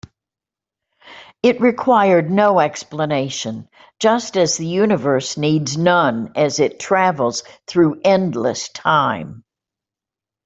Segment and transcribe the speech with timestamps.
[1.43, 3.69] It required no explanation,
[3.99, 9.43] just as the universe needs none as it travels through endless time.